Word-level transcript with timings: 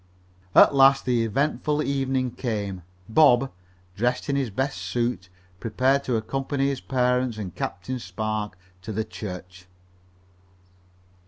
At 0.55 0.73
last 0.73 1.05
the 1.05 1.23
eventful 1.23 1.83
evening 1.83 2.31
came. 2.31 2.81
Bob, 3.07 3.51
dressed 3.95 4.29
in 4.29 4.35
his 4.35 4.49
best 4.49 4.79
suit, 4.79 5.29
prepared 5.59 6.03
to 6.05 6.15
accompany 6.15 6.69
his 6.69 6.81
parents 6.81 7.37
and 7.37 7.53
Captain 7.53 7.99
Spark 7.99 8.57
to 8.81 8.91
the 8.91 9.05
church. 9.05 9.67